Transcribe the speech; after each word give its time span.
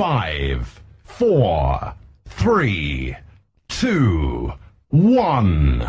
Five, 0.00 0.80
four, 1.04 1.94
three, 2.26 3.14
two, 3.68 4.50
one. 4.88 5.84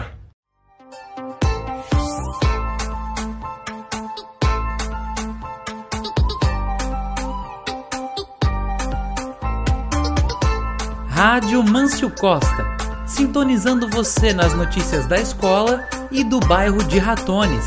Rádio 11.08 11.64
Mâncio 11.64 12.12
Costa, 12.12 12.66
sintonizando 13.08 13.88
você 13.88 14.34
nas 14.34 14.54
notícias 14.54 15.06
da 15.06 15.22
escola 15.22 15.88
e 16.12 16.22
do 16.22 16.42
bairro 16.42 16.84
de 16.84 17.00
Ratones. 17.00 17.64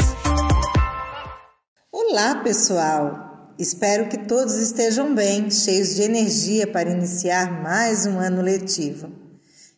Olá, 1.90 2.34
pessoal! 2.44 3.23
Espero 3.56 4.08
que 4.08 4.18
todos 4.18 4.56
estejam 4.56 5.14
bem, 5.14 5.48
cheios 5.48 5.94
de 5.94 6.02
energia 6.02 6.66
para 6.66 6.90
iniciar 6.90 7.62
mais 7.62 8.04
um 8.04 8.18
ano 8.18 8.42
letivo. 8.42 9.12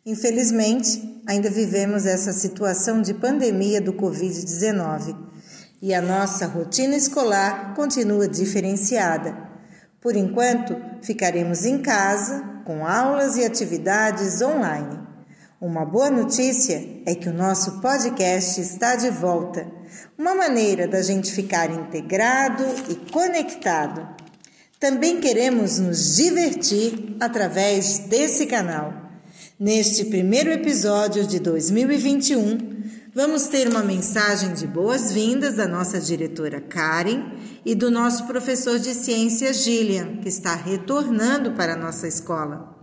Infelizmente, 0.07 1.23
ainda 1.27 1.51
vivemos 1.51 2.07
essa 2.07 2.33
situação 2.33 3.03
de 3.03 3.13
pandemia 3.13 3.79
do 3.79 3.93
Covid-19 3.93 5.15
e 5.83 5.93
a 5.93 6.01
nossa 6.01 6.47
rotina 6.47 6.97
escolar 6.97 7.75
continua 7.75 8.27
diferenciada. 8.27 9.37
Por 10.01 10.17
enquanto, 10.17 10.75
ficaremos 11.03 11.67
em 11.67 11.83
casa 11.83 12.63
com 12.65 12.87
aulas 12.87 13.37
e 13.37 13.45
atividades 13.45 14.41
online. 14.41 14.99
Uma 15.61 15.85
boa 15.85 16.09
notícia 16.09 16.83
é 17.05 17.15
que 17.15 17.29
o 17.29 17.35
nosso 17.35 17.79
podcast 17.83 18.59
está 18.59 18.97
de 18.97 19.11
volta, 19.11 19.67
uma 20.19 20.35
maneira 20.35 20.87
da 20.87 21.03
gente 21.03 21.33
ficar 21.33 21.71
integrado 21.71 22.65
e 22.89 22.95
conectado. 23.11 24.09
Também 24.79 25.21
queremos 25.21 25.79
nos 25.79 26.17
divertir 26.17 27.17
através 27.19 28.01
desse 28.01 28.47
canal. 28.47 28.93
Neste 29.59 30.05
primeiro 30.05 30.51
episódio 30.51 31.27
de 31.27 31.41
2021, 31.41 32.77
vamos 33.15 33.47
ter 33.47 33.69
uma 33.69 33.83
mensagem 33.83 34.53
de 34.53 34.67
boas-vindas 34.67 35.55
da 35.55 35.67
nossa 35.67 35.99
diretora 35.99 36.61
Karen 36.61 37.33
e 37.65 37.75
do 37.75 37.91
nosso 37.91 38.27
professor 38.27 38.79
de 38.79 38.93
ciências 38.93 39.65
Gillian, 39.65 40.19
que 40.19 40.29
está 40.29 40.55
retornando 40.55 41.53
para 41.53 41.73
a 41.73 41.77
nossa 41.77 42.07
escola. 42.07 42.76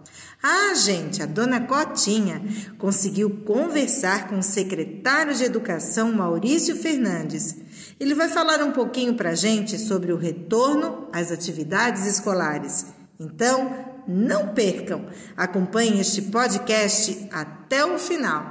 Ah, 0.45 0.75
gente, 0.75 1.23
a 1.23 1.25
dona 1.25 1.61
Cotinha 1.61 2.41
conseguiu 2.77 3.29
conversar 3.45 4.27
com 4.27 4.39
o 4.39 4.43
secretário 4.43 5.33
de 5.33 5.45
Educação 5.45 6.11
Maurício 6.11 6.75
Fernandes. 6.75 7.55
Ele 7.97 8.13
vai 8.13 8.27
falar 8.27 8.61
um 8.61 8.73
pouquinho 8.73 9.13
para 9.13 9.29
a 9.29 9.35
gente 9.35 9.79
sobre 9.79 10.11
o 10.11 10.17
retorno 10.17 11.07
às 11.13 11.31
atividades 11.31 12.05
escolares. 12.05 12.87
Então, 13.17 13.73
não 14.05 14.49
percam, 14.49 15.05
acompanhem 15.37 16.01
este 16.01 16.23
podcast 16.23 17.25
até 17.31 17.85
o 17.85 17.97
final. 17.97 18.43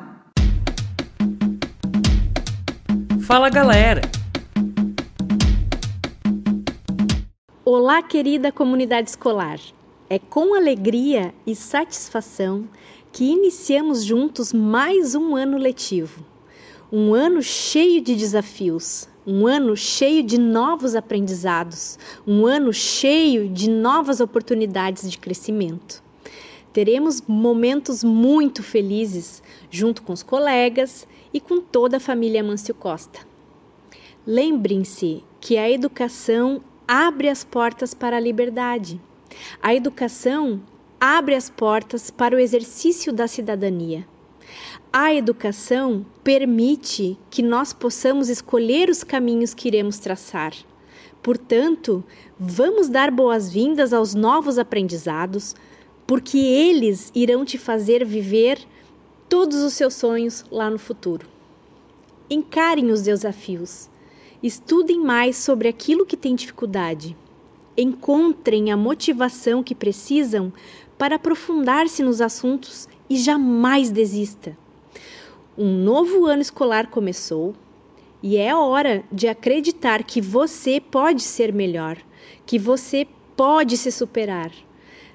Fala 3.26 3.50
galera! 3.50 4.00
Olá, 7.62 8.02
querida 8.02 8.50
comunidade 8.50 9.10
escolar! 9.10 9.58
É 10.12 10.18
com 10.18 10.54
alegria 10.54 11.34
e 11.46 11.56
satisfação 11.56 12.68
que 13.10 13.24
iniciamos 13.24 14.04
juntos 14.04 14.52
mais 14.52 15.14
um 15.14 15.34
ano 15.34 15.56
letivo. 15.56 16.22
Um 16.92 17.14
ano 17.14 17.40
cheio 17.40 17.98
de 17.98 18.14
desafios, 18.14 19.08
um 19.26 19.46
ano 19.46 19.74
cheio 19.74 20.22
de 20.22 20.36
novos 20.36 20.94
aprendizados, 20.94 21.98
um 22.26 22.44
ano 22.44 22.74
cheio 22.74 23.48
de 23.48 23.70
novas 23.70 24.20
oportunidades 24.20 25.10
de 25.10 25.16
crescimento. 25.16 26.04
Teremos 26.74 27.22
momentos 27.26 28.04
muito 28.04 28.62
felizes 28.62 29.42
junto 29.70 30.02
com 30.02 30.12
os 30.12 30.22
colegas 30.22 31.08
e 31.32 31.40
com 31.40 31.58
toda 31.58 31.96
a 31.96 32.00
família 32.00 32.44
Mâncio 32.44 32.74
Costa. 32.74 33.20
Lembrem-se 34.26 35.24
que 35.40 35.56
a 35.56 35.70
educação 35.70 36.60
abre 36.86 37.30
as 37.30 37.42
portas 37.42 37.94
para 37.94 38.18
a 38.18 38.20
liberdade. 38.20 39.00
A 39.62 39.74
educação 39.74 40.60
abre 41.00 41.34
as 41.34 41.50
portas 41.50 42.10
para 42.10 42.36
o 42.36 42.38
exercício 42.38 43.12
da 43.12 43.26
cidadania. 43.26 44.06
A 44.92 45.14
educação 45.14 46.04
permite 46.22 47.18
que 47.30 47.42
nós 47.42 47.72
possamos 47.72 48.28
escolher 48.28 48.90
os 48.90 49.02
caminhos 49.02 49.54
que 49.54 49.68
iremos 49.68 49.98
traçar. 49.98 50.52
Portanto, 51.22 52.04
vamos 52.38 52.88
dar 52.88 53.10
boas-vindas 53.10 53.92
aos 53.92 54.14
novos 54.14 54.58
aprendizados, 54.58 55.54
porque 56.06 56.36
eles 56.36 57.10
irão 57.14 57.44
te 57.44 57.56
fazer 57.56 58.04
viver 58.04 58.58
todos 59.28 59.62
os 59.62 59.72
seus 59.72 59.94
sonhos 59.94 60.44
lá 60.50 60.68
no 60.68 60.78
futuro. 60.78 61.26
Encarem 62.28 62.90
os 62.90 63.02
desafios. 63.02 63.88
Estudem 64.42 65.00
mais 65.00 65.36
sobre 65.36 65.68
aquilo 65.68 66.04
que 66.04 66.16
tem 66.16 66.34
dificuldade. 66.34 67.16
Encontrem 67.76 68.70
a 68.70 68.76
motivação 68.76 69.62
que 69.62 69.74
precisam 69.74 70.52
para 70.98 71.16
aprofundar-se 71.16 72.02
nos 72.02 72.20
assuntos 72.20 72.88
e 73.08 73.16
jamais 73.16 73.90
desista. 73.90 74.56
Um 75.56 75.72
novo 75.82 76.26
ano 76.26 76.42
escolar 76.42 76.88
começou 76.88 77.54
e 78.22 78.36
é 78.36 78.54
hora 78.54 79.04
de 79.10 79.26
acreditar 79.26 80.04
que 80.04 80.20
você 80.20 80.80
pode 80.80 81.22
ser 81.22 81.52
melhor, 81.52 81.98
que 82.46 82.58
você 82.58 83.06
pode 83.36 83.76
se 83.76 83.90
superar. 83.90 84.52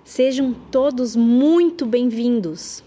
Sejam 0.04 0.54
todos 0.72 1.16
muito 1.16 1.86
bem-vindos. 1.86 2.84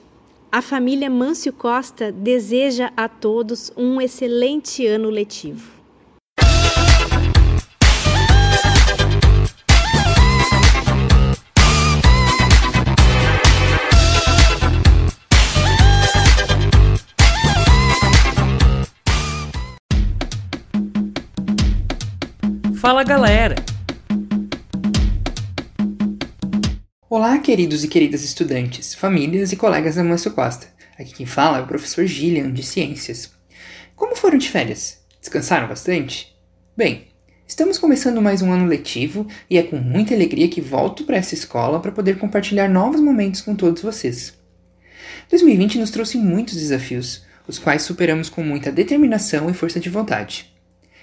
A 0.53 0.61
família 0.61 1.09
Mâncio 1.09 1.53
Costa 1.53 2.11
deseja 2.11 2.93
a 2.97 3.09
todos 3.09 3.73
um 3.77 4.01
excelente 4.01 4.87
ano 4.87 5.09
letivo. 5.09 5.80
Fala 22.81 23.05
galera! 23.05 23.57
Olá, 27.11 27.39
queridos 27.39 27.85
e 27.85 27.89
queridas 27.89 28.25
estudantes, 28.25 28.95
famílias 28.95 29.53
e 29.53 29.57
colegas 29.57 29.97
da 29.97 30.03
Mâncio 30.03 30.31
Costa. 30.31 30.67
Aqui 30.99 31.13
quem 31.13 31.27
fala 31.27 31.59
é 31.59 31.61
o 31.61 31.67
professor 31.67 32.07
Gillian, 32.07 32.51
de 32.51 32.63
Ciências. 32.63 33.33
Como 33.95 34.17
foram 34.17 34.39
de 34.39 34.49
férias? 34.49 34.99
Descansaram 35.21 35.69
bastante? 35.69 36.35
Bem, 36.75 37.09
estamos 37.47 37.77
começando 37.77 38.23
mais 38.23 38.41
um 38.41 38.51
ano 38.51 38.65
letivo 38.65 39.27
e 39.51 39.59
é 39.59 39.63
com 39.63 39.77
muita 39.77 40.15
alegria 40.15 40.49
que 40.49 40.63
volto 40.63 41.05
para 41.05 41.19
essa 41.19 41.35
escola 41.35 41.81
para 41.81 41.93
poder 41.93 42.17
compartilhar 42.19 42.67
novos 42.67 43.03
momentos 43.03 43.43
com 43.43 43.55
todos 43.55 43.83
vocês. 43.83 44.33
2020 45.29 45.79
nos 45.79 45.91
trouxe 45.91 46.17
muitos 46.17 46.55
desafios, 46.55 47.27
os 47.47 47.59
quais 47.59 47.83
superamos 47.83 48.31
com 48.31 48.43
muita 48.43 48.73
determinação 48.73 49.51
e 49.51 49.53
força 49.53 49.79
de 49.79 49.91
vontade. 49.91 50.50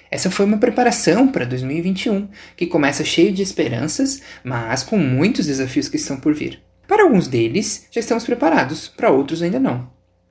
Essa 0.09 0.31
foi 0.31 0.45
uma 0.45 0.57
preparação 0.57 1.27
para 1.27 1.45
2021, 1.45 2.27
que 2.55 2.67
começa 2.67 3.03
cheio 3.03 3.31
de 3.31 3.41
esperanças, 3.41 4.21
mas 4.43 4.83
com 4.83 4.97
muitos 4.97 5.45
desafios 5.45 5.89
que 5.89 5.97
estão 5.97 6.17
por 6.17 6.33
vir. 6.33 6.61
Para 6.87 7.03
alguns 7.03 7.27
deles, 7.27 7.85
já 7.91 7.99
estamos 7.99 8.23
preparados, 8.23 8.87
para 8.87 9.11
outros 9.11 9.41
ainda 9.41 9.59
não. 9.59 9.89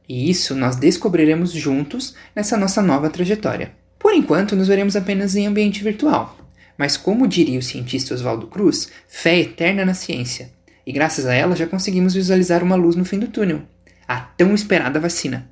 E 0.09 0.31
isso 0.31 0.55
nós 0.55 0.77
descobriremos 0.77 1.53
juntos 1.53 2.15
nessa 2.35 2.57
nossa 2.57 2.81
nova 2.81 3.11
trajetória. 3.11 3.73
Por 3.99 4.15
enquanto, 4.15 4.57
nos 4.57 4.69
veremos 4.69 4.97
apenas 4.97 5.37
em 5.37 5.47
ambiente 5.47 5.83
virtual. 5.83 6.37
Mas, 6.79 6.97
como 6.97 7.27
diria 7.27 7.59
o 7.59 7.63
cientista 7.63 8.15
Oswaldo 8.15 8.47
Cruz, 8.47 8.89
fé 9.09 9.41
eterna 9.41 9.85
na 9.85 9.95
ciência. 9.95 10.51
E 10.87 10.93
graças 10.93 11.27
a 11.27 11.35
ela 11.35 11.57
já 11.57 11.67
conseguimos 11.67 12.15
visualizar 12.15 12.63
uma 12.63 12.77
luz 12.77 12.95
no 12.95 13.05
fim 13.05 13.19
do 13.19 13.29
túnel 13.29 13.63
a 14.07 14.21
tão 14.21 14.55
esperada 14.55 15.01
vacina. 15.01 15.51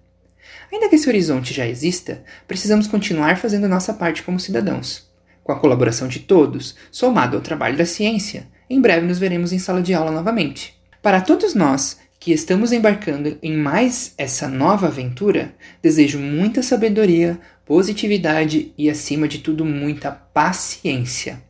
Ainda 0.74 0.88
que 0.88 0.96
esse 0.96 1.08
horizonte 1.08 1.54
já 1.54 1.64
exista, 1.68 2.24
precisamos 2.48 2.88
continuar 2.88 3.38
fazendo 3.38 3.68
nossa 3.68 3.94
parte 3.94 4.24
como 4.24 4.40
cidadãos. 4.40 5.08
Com 5.44 5.52
a 5.52 5.60
colaboração 5.60 6.08
de 6.08 6.18
todos, 6.18 6.74
somado 6.90 7.36
ao 7.36 7.42
trabalho 7.42 7.76
da 7.78 7.86
ciência, 7.86 8.48
em 8.68 8.80
breve 8.80 9.06
nos 9.06 9.20
veremos 9.20 9.52
em 9.52 9.58
sala 9.60 9.80
de 9.80 9.94
aula 9.94 10.10
novamente. 10.10 10.76
Para 11.00 11.20
todos 11.20 11.54
nós 11.54 12.00
que 12.18 12.32
estamos 12.32 12.72
embarcando 12.72 13.38
em 13.40 13.56
mais 13.56 14.14
essa 14.18 14.48
nova 14.48 14.88
aventura, 14.88 15.54
desejo 15.80 16.18
muita 16.18 16.60
sabedoria, 16.60 17.38
positividade 17.64 18.74
e, 18.76 18.90
acima 18.90 19.28
de 19.28 19.38
tudo, 19.38 19.64
muita 19.64 20.10
paciência. 20.10 21.40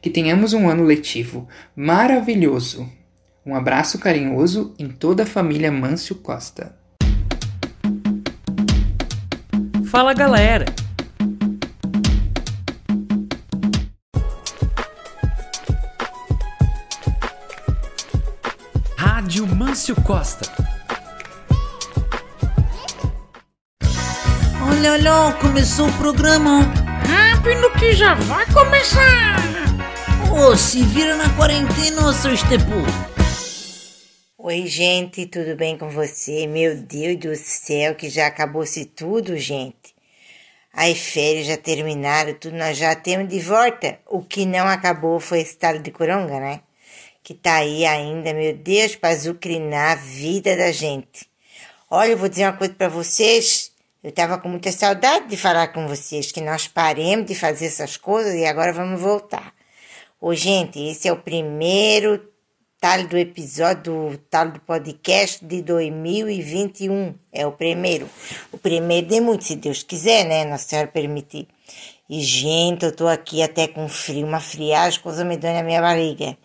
Que 0.00 0.08
tenhamos 0.08 0.52
um 0.52 0.68
ano 0.68 0.84
letivo 0.84 1.48
maravilhoso. 1.74 2.88
Um 3.44 3.56
abraço 3.56 3.98
carinhoso 3.98 4.72
em 4.78 4.88
toda 4.88 5.24
a 5.24 5.26
família 5.26 5.72
Mâncio 5.72 6.14
Costa. 6.14 6.77
Fala 9.90 10.12
galera! 10.12 10.66
Rádio 18.98 19.46
Mâncio 19.46 19.96
Costa. 20.02 20.46
Olha, 24.70 24.92
olha, 24.92 25.32
começou 25.40 25.88
o 25.88 25.92
programa. 25.94 26.60
Rápido 27.08 27.70
que 27.78 27.94
já 27.94 28.12
vai 28.12 28.44
começar. 28.52 29.36
Ô, 30.30 30.54
se 30.54 30.82
vira 30.82 31.16
na 31.16 31.30
quarentena, 31.30 32.12
seu 32.12 32.34
Estepu. 32.34 33.17
Oi, 34.50 34.66
gente, 34.66 35.26
tudo 35.26 35.54
bem 35.54 35.76
com 35.76 35.90
você? 35.90 36.46
Meu 36.46 36.74
Deus 36.74 37.18
do 37.18 37.36
céu, 37.36 37.94
que 37.94 38.08
já 38.08 38.28
acabou-se 38.28 38.82
tudo, 38.86 39.36
gente. 39.36 39.94
As 40.72 40.96
férias 40.96 41.46
já 41.48 41.58
terminaram, 41.58 42.32
tudo 42.32 42.56
nós 42.56 42.78
já 42.78 42.94
temos 42.94 43.28
de 43.28 43.40
volta. 43.40 43.98
O 44.06 44.22
que 44.22 44.46
não 44.46 44.66
acabou 44.66 45.20
foi 45.20 45.40
esse 45.40 45.54
talo 45.54 45.80
de 45.80 45.90
coronga, 45.90 46.40
né? 46.40 46.62
Que 47.22 47.34
tá 47.34 47.56
aí 47.56 47.84
ainda, 47.84 48.32
meu 48.32 48.56
Deus, 48.56 48.96
para 48.96 49.10
azucrinar 49.10 49.92
a 49.92 49.96
vida 49.96 50.56
da 50.56 50.72
gente. 50.72 51.28
Olha, 51.90 52.12
eu 52.12 52.16
vou 52.16 52.30
dizer 52.30 52.44
uma 52.44 52.56
coisa 52.56 52.72
para 52.72 52.88
vocês. 52.88 53.70
Eu 54.02 54.12
tava 54.12 54.38
com 54.38 54.48
muita 54.48 54.72
saudade 54.72 55.28
de 55.28 55.36
falar 55.36 55.68
com 55.74 55.86
vocês, 55.86 56.32
que 56.32 56.40
nós 56.40 56.66
paremos 56.66 57.26
de 57.26 57.34
fazer 57.34 57.66
essas 57.66 57.98
coisas 57.98 58.32
e 58.32 58.46
agora 58.46 58.72
vamos 58.72 58.98
voltar. 58.98 59.52
Ô, 60.18 60.34
gente, 60.34 60.80
esse 60.80 61.06
é 61.06 61.12
o 61.12 61.20
primeiro 61.20 62.37
tal 62.80 63.08
do 63.08 63.18
episódio 63.18 64.16
tal 64.30 64.50
do 64.52 64.60
podcast 64.60 65.44
de 65.44 65.62
2021. 65.62 67.14
É 67.32 67.46
o 67.46 67.52
primeiro. 67.52 68.08
O 68.52 68.58
primeiro 68.58 69.08
de 69.08 69.20
muito, 69.20 69.44
se 69.44 69.56
Deus 69.56 69.82
quiser, 69.82 70.24
né? 70.24 70.44
Nossa 70.44 70.68
Senhora 70.68 70.88
permitir. 70.88 71.48
E, 72.08 72.20
gente, 72.20 72.84
eu 72.84 72.94
tô 72.94 73.08
aqui 73.08 73.42
até 73.42 73.66
com 73.66 73.88
frio, 73.88 74.26
uma 74.26 74.40
friagem, 74.40 75.00
coisa 75.00 75.24
me 75.24 75.36
dói 75.36 75.52
na 75.52 75.62
minha 75.62 75.80
barriga. 75.80 76.38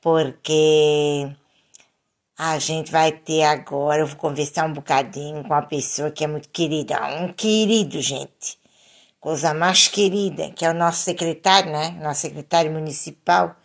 Porque 0.00 1.30
a 2.38 2.58
gente 2.58 2.90
vai 2.90 3.12
ter 3.12 3.42
agora, 3.42 4.00
eu 4.00 4.06
vou 4.06 4.16
conversar 4.16 4.66
um 4.66 4.72
bocadinho 4.72 5.42
com 5.42 5.48
uma 5.48 5.62
pessoa 5.62 6.10
que 6.10 6.24
é 6.24 6.26
muito 6.26 6.48
querida. 6.48 6.98
Um 7.20 7.32
querido, 7.32 8.00
gente. 8.00 8.58
Coisa 9.20 9.54
mais 9.54 9.88
querida, 9.88 10.50
que 10.50 10.64
é 10.64 10.70
o 10.70 10.74
nosso 10.74 11.02
secretário, 11.02 11.70
né? 11.70 11.90
Nosso 12.02 12.22
secretário 12.22 12.72
municipal 12.72 13.56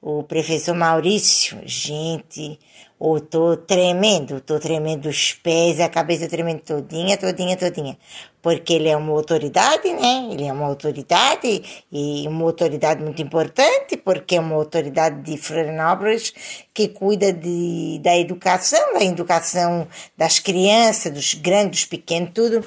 o 0.00 0.22
professor 0.22 0.74
Maurício, 0.74 1.60
gente, 1.64 2.58
eu 2.98 3.20
tô 3.20 3.56
tremendo, 3.58 4.40
tô 4.40 4.58
tremendo 4.58 5.08
os 5.08 5.34
pés, 5.34 5.80
a 5.80 5.88
cabeça 5.88 6.28
tremendo 6.28 6.60
todinha, 6.60 7.16
todinha, 7.18 7.56
todinha. 7.56 7.96
Porque 8.40 8.72
ele 8.72 8.88
é 8.88 8.96
uma 8.96 9.12
autoridade, 9.12 9.92
né? 9.92 10.28
Ele 10.32 10.44
é 10.44 10.52
uma 10.52 10.66
autoridade 10.66 11.84
e 11.92 12.26
uma 12.26 12.44
autoridade 12.44 13.02
muito 13.02 13.20
importante, 13.20 13.96
porque 13.98 14.36
é 14.36 14.40
uma 14.40 14.54
autoridade 14.54 15.20
de 15.22 15.36
Florianópolis 15.36 16.32
que 16.72 16.88
cuida 16.88 17.32
de, 17.32 18.00
da 18.02 18.16
educação, 18.16 18.94
da 18.94 19.04
educação 19.04 19.86
das 20.16 20.38
crianças, 20.38 21.12
dos 21.12 21.34
grandes, 21.34 21.80
dos 21.80 21.84
pequenos, 21.84 22.30
tudo. 22.32 22.64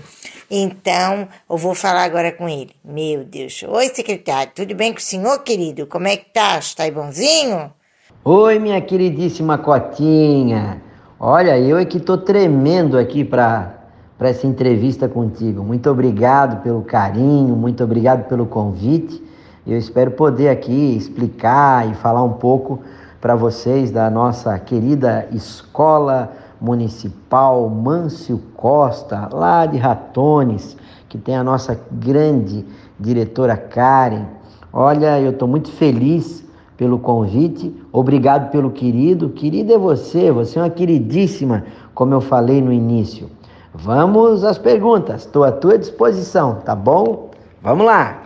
Então, 0.52 1.28
eu 1.50 1.58
vou 1.58 1.74
falar 1.74 2.04
agora 2.04 2.31
com 2.31 2.48
ele. 2.48 2.76
Meu 2.84 3.24
Deus. 3.24 3.64
Oi, 3.64 3.90
secretário, 3.90 4.52
tudo 4.54 4.76
bem 4.76 4.92
com 4.92 5.00
o 5.00 5.02
senhor, 5.02 5.40
querido? 5.44 5.88
Como 5.88 6.08
é 6.08 6.18
que 6.18 6.30
tá? 6.31 6.60
Está 6.60 6.84
aí 6.84 6.92
bonzinho? 6.92 7.74
Oi, 8.21 8.60
minha 8.60 8.81
queridíssima 8.81 9.57
Cotinha. 9.57 10.81
Olha, 11.18 11.57
eu 11.57 11.77
é 11.77 11.86
que 11.86 12.01
tô 12.01 12.18
tremendo 12.18 12.98
aqui 12.98 13.24
para 13.24 13.75
para 14.18 14.27
essa 14.27 14.45
entrevista 14.45 15.07
contigo. 15.07 15.63
Muito 15.63 15.89
obrigado 15.89 16.62
pelo 16.62 16.81
carinho, 16.81 17.56
muito 17.56 17.81
obrigado 17.81 18.27
pelo 18.27 18.45
convite. 18.45 19.24
Eu 19.66 19.77
espero 19.77 20.12
poder 20.12 20.50
aqui 20.50 20.98
explicar 20.98 21.89
e 21.89 21.94
falar 21.94 22.21
um 22.21 22.33
pouco 22.33 22.81
para 23.21 23.38
vocês 23.38 23.89
da 23.89 24.10
nossa 24.10 24.60
querida 24.60 25.25
escola 25.31 26.30
Municipal 26.60 27.69
Mâncio 27.69 28.38
Costa, 28.54 29.30
lá 29.31 29.66
de 29.66 29.77
Ratones, 29.77 30.75
que 31.07 31.18
tem 31.18 31.38
a 31.38 31.44
nossa 31.44 31.80
grande 31.89 32.66
diretora 33.00 33.56
Karen. 33.56 34.25
Olha, 34.74 35.21
eu 35.21 35.31
estou 35.31 35.48
muito 35.48 35.71
feliz 35.71 36.49
pelo 36.80 36.98
convite, 36.98 37.76
obrigado 37.92 38.52
pelo 38.52 38.72
querido. 38.72 39.31
Querido 39.31 39.74
é 39.74 39.78
você, 39.78 40.31
você 40.31 40.58
é 40.58 40.62
uma 40.62 40.70
queridíssima, 40.70 41.66
como 41.94 42.14
eu 42.14 42.22
falei 42.22 42.62
no 42.62 42.72
início. 42.72 43.30
Vamos 43.74 44.46
às 44.46 44.58
perguntas, 44.58 45.26
estou 45.26 45.44
à 45.44 45.52
tua 45.52 45.78
disposição, 45.78 46.62
tá 46.62 46.74
bom? 46.74 47.31
Vamos 47.62 47.86
lá! 47.86 48.24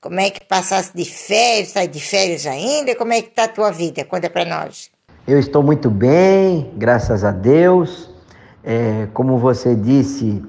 Como 0.00 0.20
é 0.20 0.30
que 0.30 0.44
passasse 0.44 0.96
de 0.96 1.04
férias, 1.04 1.70
sai 1.70 1.88
de 1.88 1.98
férias 2.00 2.46
ainda? 2.46 2.94
Como 2.94 3.12
é 3.12 3.20
que 3.20 3.30
tá 3.30 3.44
a 3.44 3.48
tua 3.48 3.72
vida? 3.72 4.04
Conta 4.04 4.30
para 4.30 4.44
nós. 4.44 4.88
Eu 5.26 5.40
estou 5.40 5.60
muito 5.60 5.90
bem, 5.90 6.72
graças 6.76 7.24
a 7.24 7.32
Deus. 7.32 8.08
É, 8.62 9.08
como 9.12 9.36
você 9.36 9.74
disse, 9.74 10.40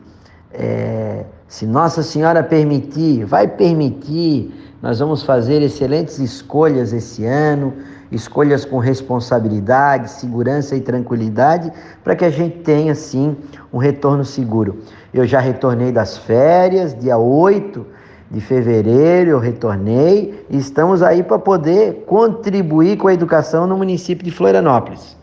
é, 0.54 1.26
se 1.48 1.66
Nossa 1.66 2.04
Senhora 2.04 2.44
permitir, 2.44 3.26
vai 3.26 3.48
permitir, 3.48 4.54
nós 4.82 5.00
vamos 5.00 5.24
fazer 5.24 5.62
excelentes 5.62 6.20
escolhas 6.20 6.94
esse 6.94 7.26
ano, 7.26 7.74
escolhas 8.12 8.66
com 8.66 8.80
responsabilidade, 8.80 10.12
segurança 10.12 10.76
e 10.76 10.82
tranquilidade, 10.82 11.72
para 12.04 12.16
que 12.16 12.26
a 12.26 12.30
gente 12.30 12.60
tenha 12.60 12.96
sim 12.96 13.36
um 13.72 13.78
retorno 13.78 14.26
seguro. 14.26 14.80
Eu 15.14 15.28
já 15.28 15.40
retornei 15.40 15.92
das 15.92 16.18
férias, 16.18 16.98
dia 16.98 17.18
8 17.18 17.86
de 18.32 18.40
fevereiro 18.40 19.32
eu 19.32 19.40
retornei 19.40 20.46
e 20.50 20.58
estamos 20.58 21.02
aí 21.02 21.24
para 21.24 21.40
poder 21.40 22.04
contribuir 22.06 22.98
com 22.98 23.08
a 23.08 23.14
educação 23.14 23.66
no 23.66 23.76
município 23.76 24.24
de 24.24 24.32
Florianópolis. 24.32 25.18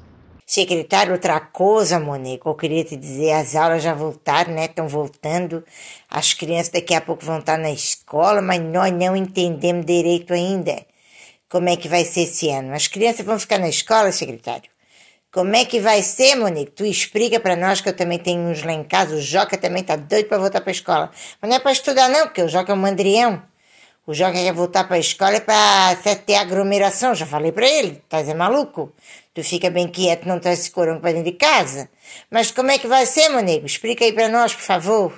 Secretário, 0.47 1.13
outra 1.13 1.41
coisa, 1.41 1.99
Monique, 1.99 2.47
eu 2.47 2.55
queria 2.55 2.85
te 2.85 2.97
dizer, 2.97 3.33
as 3.33 3.57
aulas 3.57 3.83
já 3.83 3.93
voltaram, 3.93 4.55
né? 4.55 4.67
Estão 4.67 4.87
voltando. 4.87 5.65
As 6.09 6.33
crianças 6.33 6.69
daqui 6.69 6.95
a 6.95 7.01
pouco 7.01 7.25
vão 7.25 7.41
estar 7.41 7.59
na 7.59 7.71
escola, 7.71 8.41
mas 8.41 8.61
nós 8.63 8.93
não 8.93 9.17
entendemos 9.17 9.85
direito 9.85 10.33
ainda 10.33 10.87
como 11.49 11.69
é 11.69 11.77
que 11.77 11.89
vai 11.89 12.05
ser 12.05 12.23
esse 12.23 12.49
ano. 12.49 12.75
As 12.75 12.87
crianças 12.87 13.27
vão 13.27 13.39
ficar 13.39 13.59
na 13.59 13.69
escola, 13.69 14.13
secretário? 14.13 14.71
Como 15.33 15.55
é 15.57 15.65
que 15.65 15.81
vai 15.81 16.01
ser, 16.03 16.37
Monique? 16.37 16.73
Tu 16.73 16.85
explica 16.87 17.41
para 17.41 17.57
nós 17.57 17.81
que 17.81 17.89
eu 17.89 17.97
também 17.97 18.19
tenho 18.19 18.41
uns 18.43 18.63
lá 18.63 18.73
em 18.73 18.85
casa. 18.85 19.17
O 19.17 19.21
Joca 19.21 19.59
também 19.59 19.83
tá 19.83 19.97
doido 19.97 20.29
para 20.29 20.39
voltar 20.39 20.61
para 20.61 20.71
escola. 20.71 21.11
Mas 21.43 21.49
não 21.49 21.57
é 21.57 21.61
para 21.61 21.73
estudar 21.73 22.09
não, 22.09 22.27
porque 22.27 22.43
o 22.43 22.49
Joca 22.49 22.73
é 22.73 22.75
um 22.75 22.79
mandrião. 22.79 23.43
O 24.06 24.14
Joca 24.14 24.32
quer 24.32 24.53
voltar 24.53 24.85
para 24.85 24.97
a 24.97 25.00
escola 25.00 25.41
para 25.41 25.97
ter 26.25 26.37
aglomeração. 26.37 27.14
Já 27.14 27.26
falei 27.26 27.50
para 27.50 27.67
ele. 27.67 28.00
Tá 28.08 28.20
é 28.20 28.35
maluco? 28.35 28.93
Tu 29.35 29.43
fica 29.43 29.69
bem 29.69 29.88
quieto, 29.88 30.26
não 30.26 30.38
traz 30.38 30.61
esse 30.61 30.70
para 30.70 31.12
dentro 31.12 31.25
de 31.25 31.33
casa. 31.33 31.88
Mas 32.31 32.50
como 32.50 32.71
é 32.71 32.78
que 32.78 32.87
vai 32.87 33.04
ser, 33.04 33.28
Monique? 33.28 33.66
Explica 33.66 34.04
aí 34.04 34.12
para 34.12 34.28
nós, 34.28 34.54
por 34.54 34.62
favor. 34.62 35.12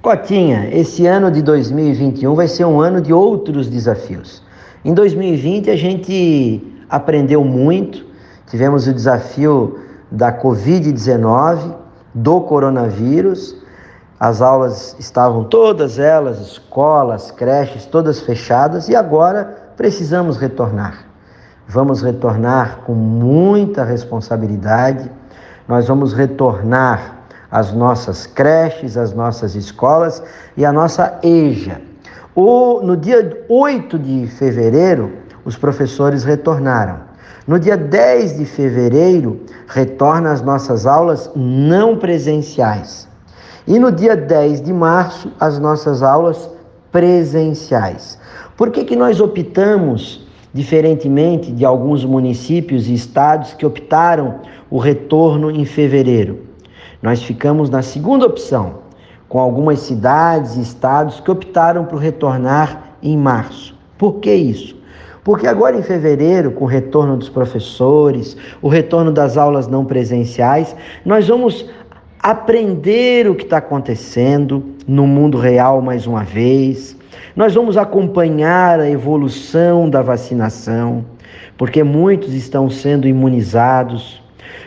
Cotinha, 0.00 0.68
esse 0.72 1.06
ano 1.06 1.30
de 1.30 1.42
2021 1.42 2.34
vai 2.34 2.48
ser 2.48 2.64
um 2.64 2.80
ano 2.80 3.00
de 3.00 3.12
outros 3.12 3.68
desafios. 3.68 4.42
Em 4.84 4.94
2020 4.94 5.70
a 5.70 5.76
gente 5.76 6.60
aprendeu 6.88 7.44
muito 7.44 8.12
Tivemos 8.52 8.86
o 8.86 8.92
desafio 8.92 9.78
da 10.10 10.30
Covid-19, 10.30 11.74
do 12.12 12.42
coronavírus. 12.42 13.56
As 14.24 14.40
aulas 14.40 14.94
estavam 15.00 15.42
todas 15.42 15.98
elas, 15.98 16.38
escolas, 16.38 17.32
creches, 17.32 17.86
todas 17.86 18.20
fechadas 18.20 18.88
e 18.88 18.94
agora 18.94 19.72
precisamos 19.76 20.36
retornar. 20.36 21.06
Vamos 21.66 22.02
retornar 22.02 22.82
com 22.86 22.94
muita 22.94 23.82
responsabilidade. 23.82 25.10
Nós 25.66 25.88
vamos 25.88 26.12
retornar 26.12 27.24
às 27.50 27.72
nossas 27.72 28.24
creches, 28.24 28.96
às 28.96 29.12
nossas 29.12 29.56
escolas 29.56 30.22
e 30.56 30.64
à 30.64 30.72
nossa 30.72 31.18
EJA. 31.20 31.80
O, 32.32 32.80
no 32.80 32.96
dia 32.96 33.44
8 33.48 33.98
de 33.98 34.28
fevereiro, 34.28 35.14
os 35.44 35.56
professores 35.56 36.22
retornaram. 36.22 37.00
No 37.44 37.58
dia 37.58 37.76
10 37.76 38.38
de 38.38 38.44
fevereiro, 38.44 39.40
retorna 39.66 40.30
as 40.30 40.40
nossas 40.40 40.86
aulas 40.86 41.28
não 41.34 41.98
presenciais. 41.98 43.10
E 43.66 43.78
no 43.78 43.92
dia 43.92 44.16
10 44.16 44.62
de 44.62 44.72
março, 44.72 45.30
as 45.38 45.58
nossas 45.58 46.02
aulas 46.02 46.50
presenciais. 46.90 48.18
Por 48.56 48.70
que, 48.70 48.84
que 48.84 48.96
nós 48.96 49.20
optamos, 49.20 50.26
diferentemente 50.52 51.52
de 51.52 51.64
alguns 51.64 52.04
municípios 52.04 52.88
e 52.88 52.94
estados 52.94 53.54
que 53.54 53.64
optaram 53.64 54.40
o 54.70 54.78
retorno 54.78 55.50
em 55.50 55.64
fevereiro? 55.64 56.40
Nós 57.00 57.22
ficamos 57.22 57.70
na 57.70 57.82
segunda 57.82 58.26
opção, 58.26 58.82
com 59.28 59.38
algumas 59.38 59.80
cidades 59.80 60.56
e 60.56 60.60
estados 60.60 61.20
que 61.20 61.30
optaram 61.30 61.84
por 61.84 61.98
retornar 61.98 62.96
em 63.02 63.16
março. 63.16 63.74
Por 63.96 64.14
que 64.14 64.34
isso? 64.34 64.76
Porque 65.24 65.46
agora 65.46 65.76
em 65.76 65.82
fevereiro, 65.82 66.50
com 66.50 66.64
o 66.64 66.68
retorno 66.68 67.16
dos 67.16 67.28
professores, 67.28 68.36
o 68.60 68.68
retorno 68.68 69.12
das 69.12 69.36
aulas 69.36 69.68
não 69.68 69.84
presenciais, 69.84 70.74
nós 71.04 71.28
vamos 71.28 71.64
aprender 72.22 73.28
o 73.28 73.34
que 73.34 73.42
está 73.42 73.56
acontecendo 73.56 74.62
no 74.86 75.08
mundo 75.08 75.38
real 75.38 75.82
mais 75.82 76.06
uma 76.06 76.22
vez. 76.22 76.96
Nós 77.34 77.52
vamos 77.52 77.76
acompanhar 77.76 78.78
a 78.78 78.88
evolução 78.88 79.90
da 79.90 80.02
vacinação, 80.02 81.04
porque 81.58 81.82
muitos 81.82 82.32
estão 82.32 82.70
sendo 82.70 83.08
imunizados. 83.08 84.22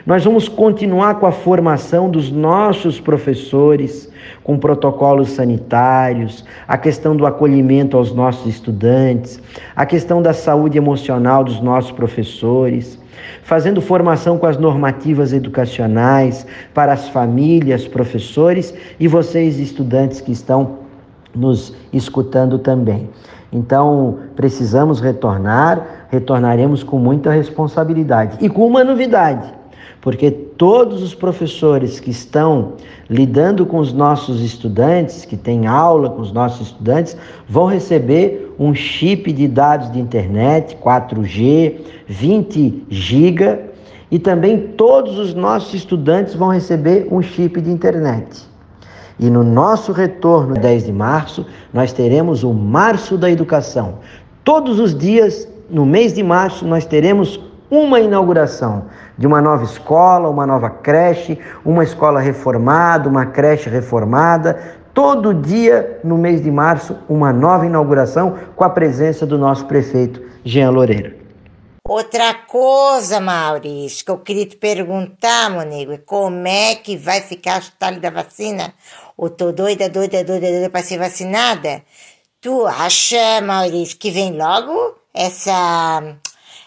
Nós 0.05 0.25
vamos 0.25 0.49
continuar 0.49 1.15
com 1.15 1.25
a 1.25 1.31
formação 1.31 2.09
dos 2.09 2.29
nossos 2.29 2.99
professores, 2.99 4.11
com 4.43 4.57
protocolos 4.59 5.29
sanitários, 5.31 6.43
a 6.67 6.77
questão 6.77 7.15
do 7.15 7.25
acolhimento 7.25 7.95
aos 7.95 8.13
nossos 8.13 8.47
estudantes, 8.47 9.41
a 9.73 9.85
questão 9.85 10.21
da 10.21 10.33
saúde 10.33 10.77
emocional 10.77 11.43
dos 11.43 11.61
nossos 11.61 11.91
professores, 11.91 12.99
fazendo 13.43 13.81
formação 13.81 14.37
com 14.37 14.45
as 14.45 14.57
normativas 14.57 15.33
educacionais 15.33 16.45
para 16.73 16.93
as 16.93 17.09
famílias, 17.09 17.87
professores 17.87 18.73
e 18.99 19.07
vocês, 19.07 19.59
estudantes 19.59 20.21
que 20.21 20.31
estão 20.31 20.79
nos 21.33 21.75
escutando 21.91 22.59
também. 22.59 23.09
Então, 23.51 24.19
precisamos 24.35 24.99
retornar, 24.99 26.07
retornaremos 26.09 26.83
com 26.83 26.97
muita 26.97 27.31
responsabilidade 27.31 28.37
e 28.41 28.49
com 28.49 28.65
uma 28.65 28.83
novidade 28.83 29.53
porque 30.05 30.44
todos 30.57 31.03
os 31.03 31.13
professores 31.13 31.99
que 31.99 32.09
estão 32.09 32.73
lidando 33.09 33.65
com 33.65 33.77
os 33.77 33.93
nossos 33.93 34.41
estudantes, 34.41 35.25
que 35.25 35.35
têm 35.35 35.67
aula 35.67 36.09
com 36.09 36.21
os 36.21 36.31
nossos 36.31 36.67
estudantes, 36.67 37.15
vão 37.47 37.65
receber 37.65 38.53
um 38.57 38.73
chip 38.73 39.31
de 39.31 39.47
dados 39.47 39.91
de 39.91 39.99
internet 39.99 40.77
4G, 40.83 41.79
20 42.07 42.85
GB, 42.89 43.59
e 44.09 44.19
também 44.19 44.59
todos 44.77 45.17
os 45.17 45.33
nossos 45.33 45.73
estudantes 45.73 46.35
vão 46.35 46.49
receber 46.49 47.07
um 47.11 47.21
chip 47.21 47.59
de 47.59 47.69
internet. 47.69 48.43
E 49.19 49.29
no 49.29 49.43
nosso 49.43 49.91
retorno 49.91 50.55
10 50.55 50.85
de 50.85 50.91
março, 50.91 51.45
nós 51.73 51.93
teremos 51.93 52.43
o 52.43 52.53
Março 52.53 53.17
da 53.17 53.29
Educação. 53.29 53.95
Todos 54.43 54.79
os 54.79 54.95
dias, 54.95 55.47
no 55.69 55.85
mês 55.85 56.13
de 56.13 56.21
março, 56.21 56.65
nós 56.65 56.85
teremos 56.85 57.39
uma 57.69 57.99
inauguração 57.99 58.85
de 59.17 59.25
uma 59.25 59.41
nova 59.41 59.63
escola, 59.63 60.29
uma 60.29 60.45
nova 60.45 60.69
creche, 60.69 61.39
uma 61.63 61.83
escola 61.83 62.19
reformada, 62.19 63.09
uma 63.09 63.25
creche 63.25 63.69
reformada. 63.69 64.77
Todo 64.93 65.33
dia, 65.33 65.99
no 66.03 66.17
mês 66.17 66.41
de 66.41 66.51
março, 66.51 66.97
uma 67.09 67.33
nova 67.33 67.65
inauguração 67.65 68.37
com 68.55 68.63
a 68.63 68.69
presença 68.69 69.25
do 69.25 69.37
nosso 69.37 69.65
prefeito 69.65 70.21
Jean 70.43 70.69
Loureiro. 70.69 71.25
Outra 71.87 72.33
coisa, 72.33 73.19
Maurício, 73.19 74.03
que 74.03 74.09
eu 74.09 74.17
queria 74.17 74.47
te 74.47 74.55
perguntar, 74.55 75.51
Monego, 75.51 75.91
é 75.91 75.97
como 75.99 76.47
é 76.47 76.73
que 76.75 76.97
vai 76.97 77.21
ficar 77.21 77.61
o 77.61 77.71
tal 77.77 77.99
da 77.99 78.09
vacina? 78.09 78.73
Eu 79.19 79.29
tô 79.29 79.51
doida, 79.51 79.87
doida, 79.87 80.23
doida, 80.23 80.47
doida 80.47 80.69
para 80.69 80.81
ser 80.81 80.97
vacinada. 80.97 81.83
Tu 82.41 82.65
acha, 82.65 83.39
Maurício, 83.41 83.97
que 83.97 84.09
vem 84.09 84.35
logo 84.35 84.95
essa 85.13 86.15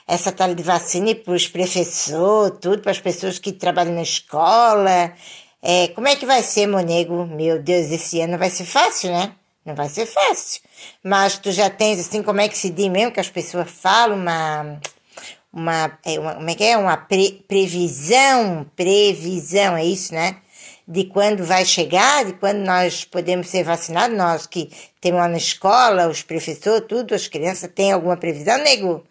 essa 0.08 0.32
tal 0.32 0.54
de 0.54 0.62
vacina 0.62 1.14
para 1.14 1.34
os 1.34 1.46
professores, 1.46 2.58
tudo, 2.62 2.80
para 2.80 2.92
as 2.92 2.98
pessoas 2.98 3.38
que 3.38 3.52
trabalham 3.52 3.94
na 3.94 4.02
escola. 4.02 5.12
É, 5.62 5.88
como 5.88 6.08
é 6.08 6.16
que 6.16 6.24
vai 6.24 6.42
ser, 6.42 6.66
Monego? 6.66 7.26
Meu 7.26 7.62
Deus, 7.62 7.90
esse 7.90 8.18
ano 8.22 8.38
vai 8.38 8.48
ser 8.48 8.64
fácil, 8.64 9.10
né? 9.10 9.34
Não 9.66 9.74
vai 9.74 9.88
ser 9.90 10.06
fácil. 10.06 10.62
Mas 11.04 11.36
tu 11.36 11.52
já 11.52 11.68
tens, 11.68 12.00
assim, 12.00 12.22
como 12.22 12.40
é 12.40 12.48
que 12.48 12.56
se 12.56 12.70
diz 12.70 12.88
mesmo 12.88 13.12
que 13.12 13.20
as 13.20 13.28
pessoas 13.28 13.70
falam, 13.70 14.16
uma. 14.16 14.80
Uma, 15.52 15.98
é, 16.04 16.18
uma 16.18 16.34
como 16.36 16.50
é 16.50 16.54
que 16.54 16.64
é? 16.64 16.76
Uma 16.76 16.96
pre, 16.96 17.44
previsão, 17.46 18.66
previsão, 18.76 19.76
é 19.76 19.84
isso, 19.84 20.14
né? 20.14 20.36
De 20.86 21.04
quando 21.04 21.44
vai 21.44 21.64
chegar, 21.66 22.24
de 22.24 22.32
quando 22.34 22.58
nós 22.58 23.04
podemos 23.04 23.48
ser 23.48 23.64
vacinados, 23.64 24.16
nós 24.16 24.46
que 24.46 24.70
temos 25.00 25.20
lá 25.20 25.28
na 25.28 25.36
escola, 25.36 26.08
os 26.08 26.22
professores, 26.22 26.86
tudo, 26.88 27.14
as 27.14 27.28
crianças, 27.28 27.70
tem 27.74 27.92
alguma 27.92 28.16
previsão, 28.16 28.56
nego? 28.58 29.04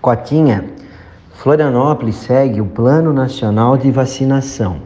Cotinha, 0.00 0.64
Florianópolis 1.32 2.14
segue 2.14 2.60
o 2.60 2.66
Plano 2.66 3.12
Nacional 3.12 3.76
de 3.76 3.90
Vacinação 3.90 4.76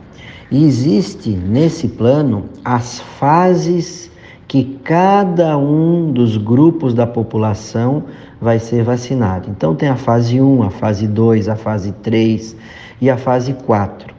e 0.50 0.64
existe 0.64 1.30
nesse 1.30 1.86
plano 1.86 2.44
as 2.64 3.00
fases 3.00 4.10
que 4.48 4.78
cada 4.82 5.56
um 5.58 6.10
dos 6.10 6.38
grupos 6.38 6.94
da 6.94 7.06
população 7.06 8.04
vai 8.40 8.58
ser 8.58 8.84
vacinado. 8.84 9.50
Então 9.50 9.74
tem 9.74 9.90
a 9.90 9.96
fase 9.96 10.40
1, 10.40 10.62
a 10.62 10.70
fase 10.70 11.06
2, 11.06 11.48
a 11.48 11.56
fase 11.56 11.92
3 11.92 12.56
e 12.98 13.10
a 13.10 13.16
fase 13.18 13.52
4. 13.52 14.14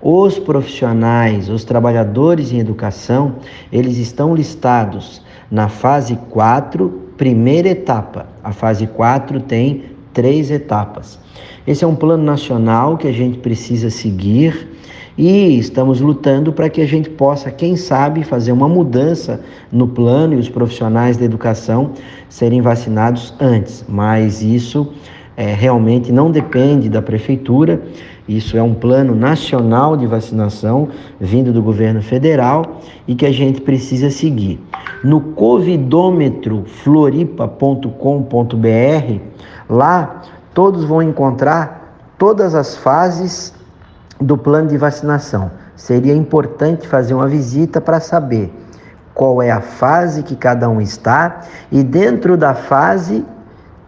Os 0.00 0.38
profissionais, 0.38 1.48
os 1.48 1.64
trabalhadores 1.64 2.52
em 2.52 2.58
educação, 2.58 3.36
eles 3.72 3.96
estão 3.96 4.34
listados 4.34 5.22
na 5.50 5.68
fase 5.68 6.16
4, 6.28 7.12
primeira 7.16 7.70
etapa. 7.70 8.26
A 8.42 8.52
fase 8.52 8.86
4 8.86 9.40
tem 9.40 9.93
três 10.14 10.50
etapas. 10.50 11.18
Esse 11.66 11.84
é 11.84 11.86
um 11.86 11.94
plano 11.94 12.22
nacional 12.22 12.96
que 12.96 13.08
a 13.08 13.12
gente 13.12 13.38
precisa 13.38 13.90
seguir 13.90 14.68
e 15.16 15.58
estamos 15.58 16.00
lutando 16.00 16.52
para 16.52 16.68
que 16.68 16.80
a 16.80 16.86
gente 16.86 17.10
possa, 17.10 17.50
quem 17.50 17.76
sabe, 17.76 18.24
fazer 18.24 18.52
uma 18.52 18.68
mudança 18.68 19.40
no 19.70 19.86
plano 19.86 20.34
e 20.34 20.36
os 20.36 20.48
profissionais 20.48 21.16
da 21.16 21.24
educação 21.24 21.92
serem 22.28 22.60
vacinados 22.60 23.34
antes. 23.38 23.84
Mas 23.88 24.42
isso 24.42 24.92
é, 25.36 25.52
realmente 25.52 26.12
não 26.12 26.30
depende 26.30 26.88
da 26.88 27.02
prefeitura, 27.02 27.82
isso 28.26 28.56
é 28.56 28.62
um 28.62 28.72
plano 28.72 29.14
nacional 29.14 29.96
de 29.96 30.06
vacinação 30.06 30.88
vindo 31.20 31.52
do 31.52 31.62
governo 31.62 32.00
federal 32.00 32.80
e 33.06 33.14
que 33.14 33.26
a 33.26 33.32
gente 33.32 33.60
precisa 33.60 34.10
seguir. 34.10 34.64
No 35.02 35.20
covidômetro 35.20 36.64
floripa.com.br 36.66 39.34
Lá 39.68 40.22
todos 40.52 40.84
vão 40.84 41.02
encontrar 41.02 41.96
todas 42.18 42.54
as 42.54 42.76
fases 42.76 43.54
do 44.20 44.36
plano 44.36 44.68
de 44.68 44.76
vacinação. 44.76 45.50
Seria 45.74 46.14
importante 46.14 46.86
fazer 46.86 47.14
uma 47.14 47.26
visita 47.26 47.80
para 47.80 47.98
saber 47.98 48.52
qual 49.12 49.42
é 49.42 49.50
a 49.50 49.60
fase 49.60 50.22
que 50.22 50.36
cada 50.36 50.68
um 50.68 50.80
está 50.80 51.40
e 51.70 51.82
dentro 51.82 52.36
da 52.36 52.54
fase 52.54 53.24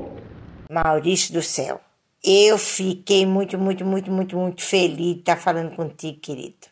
Maurício 0.69 1.33
do 1.33 1.41
Céu. 1.41 1.81
Eu 2.23 2.59
fiquei 2.59 3.25
muito, 3.25 3.57
muito, 3.57 3.83
muito, 3.83 4.11
muito, 4.11 4.37
muito 4.37 4.61
feliz 4.61 5.15
de 5.15 5.19
estar 5.21 5.37
falando 5.37 5.75
contigo, 5.75 6.19
querido. 6.19 6.69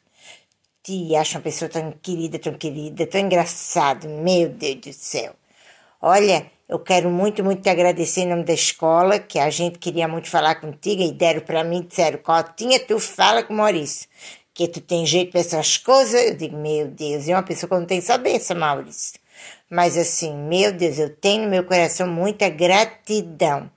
Te 0.83 1.15
acho 1.15 1.37
uma 1.37 1.43
pessoa 1.43 1.67
tão 1.67 1.91
querida, 1.99 2.37
tão 2.37 2.53
querida, 2.53 3.07
tão 3.07 3.19
engraçado, 3.19 4.07
meu 4.07 4.49
Deus 4.49 4.75
do 4.75 4.93
céu. 4.93 5.33
Olha, 5.99 6.45
eu 6.69 6.77
quero 6.79 7.09
muito, 7.09 7.43
muito 7.43 7.63
te 7.63 7.69
agradecer 7.69 8.21
em 8.21 8.27
nome 8.27 8.43
da 8.43 8.53
escola, 8.53 9.17
que 9.17 9.39
a 9.39 9.49
gente 9.49 9.79
queria 9.79 10.07
muito 10.07 10.29
falar 10.29 10.55
contigo 10.55 11.01
e 11.01 11.11
deram 11.11 11.41
para 11.41 11.63
mim, 11.63 11.81
disseram, 11.81 12.19
Cotinha, 12.19 12.79
tu 12.79 12.99
fala 12.99 13.41
com 13.41 13.53
o 13.53 13.57
Maurício, 13.57 14.07
que 14.53 14.67
tu 14.67 14.79
tem 14.79 15.05
jeito 15.05 15.31
para 15.31 15.41
essas 15.41 15.77
coisas. 15.77 16.13
Eu 16.27 16.35
digo, 16.35 16.55
meu 16.55 16.87
Deus, 16.87 17.27
é 17.27 17.33
uma 17.33 17.41
pessoa 17.41 17.67
que 17.67 17.75
não 17.75 17.85
tem 17.85 17.99
sabença, 17.99 18.53
Maurício. 18.53 19.19
Mas 19.69 19.97
assim, 19.97 20.33
meu 20.33 20.71
Deus, 20.71 20.99
eu 20.99 21.09
tenho 21.09 21.43
no 21.43 21.49
meu 21.49 21.63
coração 21.63 22.07
muita 22.07 22.47
gratidão 22.49 23.69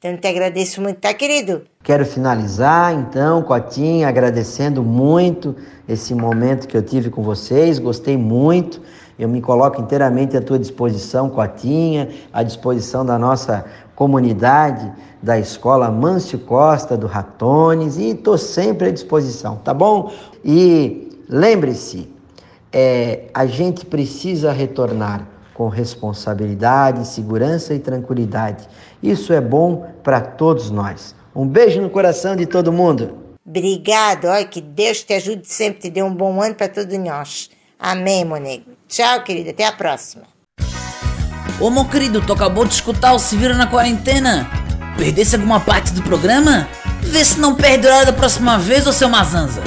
então, 0.00 0.16
te 0.16 0.28
agradeço 0.28 0.80
muito, 0.80 1.00
tá, 1.00 1.12
querido? 1.12 1.62
Quero 1.82 2.06
finalizar, 2.06 2.94
então, 2.94 3.42
Cotinha, 3.42 4.06
agradecendo 4.06 4.80
muito 4.80 5.56
esse 5.88 6.14
momento 6.14 6.68
que 6.68 6.76
eu 6.76 6.82
tive 6.84 7.10
com 7.10 7.20
vocês, 7.20 7.80
gostei 7.80 8.16
muito. 8.16 8.80
Eu 9.18 9.28
me 9.28 9.40
coloco 9.40 9.80
inteiramente 9.80 10.36
à 10.36 10.40
tua 10.40 10.58
disposição, 10.58 11.28
Cotinha, 11.28 12.08
à 12.32 12.42
disposição 12.42 13.04
da 13.04 13.18
nossa 13.18 13.64
comunidade 13.96 14.92
da 15.20 15.38
Escola 15.38 15.90
Mâncio 15.90 16.38
Costa, 16.38 16.96
do 16.96 17.08
Ratones, 17.08 17.96
e 17.96 18.10
estou 18.10 18.38
sempre 18.38 18.88
à 18.88 18.90
disposição, 18.92 19.56
tá 19.56 19.74
bom? 19.74 20.12
E 20.44 21.18
lembre-se, 21.28 22.08
é, 22.72 23.24
a 23.34 23.44
gente 23.44 23.84
precisa 23.84 24.52
retornar 24.52 25.26
com 25.52 25.68
responsabilidade, 25.68 27.08
segurança 27.08 27.74
e 27.74 27.80
tranquilidade. 27.80 28.68
Isso 29.02 29.32
é 29.32 29.40
bom 29.40 29.88
para 30.04 30.20
todos 30.20 30.70
nós. 30.70 31.16
Um 31.34 31.46
beijo 31.46 31.80
no 31.82 31.90
coração 31.90 32.36
de 32.36 32.46
todo 32.46 32.72
mundo. 32.72 33.18
Obrigado, 33.44 34.26
olha, 34.26 34.46
que 34.46 34.60
Deus 34.60 35.02
te 35.02 35.14
ajude 35.14 35.48
sempre, 35.48 35.80
te 35.80 35.90
dê 35.90 36.02
um 36.02 36.14
bom 36.14 36.40
ano 36.40 36.54
para 36.54 36.68
todos 36.68 36.96
nós. 36.98 37.50
Amém, 37.78 38.24
Monego. 38.24 38.72
Tchau, 38.88 39.22
querida, 39.22 39.50
até 39.50 39.64
a 39.64 39.72
próxima. 39.72 40.24
Ô, 41.60 41.70
meu 41.70 41.84
querido, 41.84 42.20
tu 42.20 42.32
acabou 42.32 42.64
de 42.64 42.74
escutar 42.74 43.12
o 43.12 43.18
Se 43.18 43.36
Vira 43.36 43.54
na 43.54 43.66
Quarentena? 43.66 44.48
Perdesse 44.96 45.36
alguma 45.36 45.60
parte 45.60 45.92
do 45.92 46.02
programa? 46.02 46.68
Vê 47.02 47.24
se 47.24 47.38
não 47.38 47.54
perde 47.54 47.86
o 47.86 48.04
da 48.04 48.12
próxima 48.12 48.58
vez, 48.58 48.86
ô 48.86 48.92
seu 48.92 49.08
Mazanza. 49.08 49.62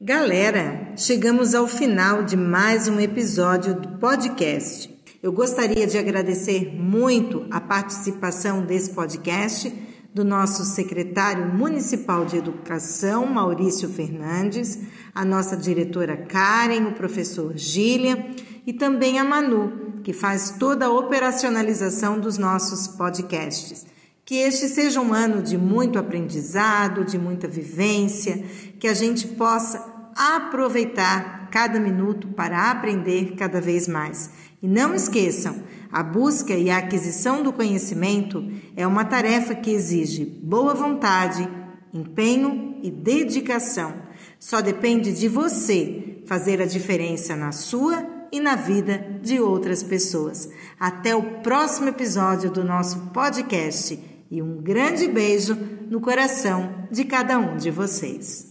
Galera, 0.00 0.92
chegamos 0.96 1.54
ao 1.54 1.66
final 1.66 2.22
de 2.22 2.36
mais 2.36 2.88
um 2.88 2.98
episódio 2.98 3.74
do 3.74 3.98
podcast. 3.98 4.90
Eu 5.22 5.32
gostaria 5.32 5.86
de 5.86 5.98
agradecer 5.98 6.74
muito 6.74 7.46
a 7.50 7.60
participação 7.60 8.62
desse 8.62 8.90
podcast 8.90 9.70
do 10.12 10.24
nosso 10.24 10.64
secretário 10.64 11.46
municipal 11.46 12.24
de 12.24 12.36
educação, 12.36 13.26
Maurício 13.26 13.88
Fernandes, 13.88 14.78
a 15.14 15.24
nossa 15.24 15.56
diretora 15.56 16.16
Karen, 16.16 16.88
o 16.88 16.94
professor 16.94 17.56
Gília 17.56 18.30
e 18.66 18.72
também 18.72 19.18
a 19.18 19.24
Manu, 19.24 20.00
que 20.02 20.12
faz 20.12 20.56
toda 20.58 20.86
a 20.86 20.90
operacionalização 20.90 22.18
dos 22.18 22.38
nossos 22.38 22.88
podcasts. 22.88 23.86
Que 24.24 24.36
este 24.36 24.68
seja 24.68 25.00
um 25.00 25.12
ano 25.12 25.42
de 25.42 25.56
muito 25.56 25.98
aprendizado, 25.98 27.04
de 27.04 27.18
muita 27.18 27.48
vivência, 27.48 28.44
que 28.78 28.88
a 28.88 28.94
gente 28.94 29.26
possa 29.28 30.10
aproveitar 30.14 31.48
cada 31.50 31.80
minuto 31.80 32.28
para 32.28 32.70
aprender 32.70 33.34
cada 33.36 33.60
vez 33.60 33.88
mais. 33.88 34.30
E 34.62 34.68
não 34.68 34.94
esqueçam, 34.94 35.62
a 35.92 36.02
busca 36.02 36.54
e 36.54 36.70
a 36.70 36.78
aquisição 36.78 37.42
do 37.42 37.52
conhecimento 37.52 38.44
é 38.76 38.86
uma 38.86 39.04
tarefa 39.04 39.54
que 39.54 39.70
exige 39.70 40.24
boa 40.24 40.74
vontade, 40.74 41.48
empenho 41.92 42.76
e 42.82 42.90
dedicação. 42.90 43.94
Só 44.38 44.60
depende 44.60 45.12
de 45.12 45.28
você 45.28 46.22
fazer 46.26 46.62
a 46.62 46.66
diferença 46.66 47.34
na 47.34 47.52
sua 47.52 48.06
e 48.32 48.40
na 48.40 48.54
vida 48.54 49.18
de 49.20 49.40
outras 49.40 49.82
pessoas. 49.82 50.48
Até 50.78 51.14
o 51.14 51.40
próximo 51.40 51.88
episódio 51.88 52.50
do 52.50 52.64
nosso 52.64 52.98
podcast 53.12 53.98
e 54.30 54.40
um 54.40 54.62
grande 54.62 55.08
beijo 55.08 55.56
no 55.90 56.00
coração 56.00 56.86
de 56.90 57.04
cada 57.04 57.38
um 57.38 57.56
de 57.56 57.70
vocês. 57.70 58.49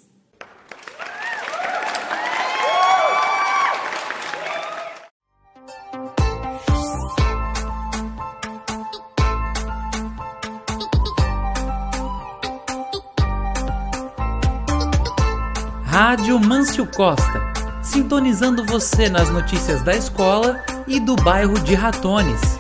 Rádio 16.01 16.39
Mâncio 16.39 16.85
Costa, 16.85 17.51
sintonizando 17.83 18.65
você 18.65 19.09
nas 19.09 19.29
notícias 19.29 19.81
da 19.81 19.93
escola 19.93 20.63
e 20.87 20.97
do 20.97 21.13
bairro 21.13 21.55
de 21.55 21.75
Ratones. 21.75 22.58